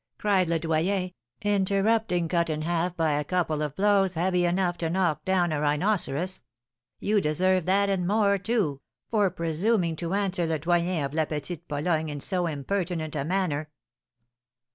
cried 0.17 0.49
Le 0.49 0.57
Doyen, 0.57 1.11
interrupting 1.43 2.27
Cut 2.27 2.49
in 2.49 2.63
Half 2.63 2.97
by 2.97 3.11
a 3.11 3.23
couple 3.23 3.61
of 3.61 3.75
blows 3.75 4.15
heavy 4.15 4.45
enough 4.45 4.75
to 4.79 4.89
knock 4.89 5.23
down 5.25 5.51
a 5.51 5.61
rhinoceros; 5.61 6.41
'you 6.99 7.21
deserve 7.21 7.65
that 7.67 7.87
and 7.87 8.07
more, 8.07 8.39
too, 8.39 8.81
for 9.11 9.29
presuming 9.29 9.95
to 9.97 10.15
answer 10.15 10.47
Le 10.47 10.57
Doyen 10.57 11.03
of 11.05 11.13
La 11.13 11.25
Petite 11.25 11.67
Pologne 11.67 12.09
in 12.09 12.19
so 12.19 12.47
impertinent 12.47 13.15
a 13.15 13.23
manner.'" 13.23 13.69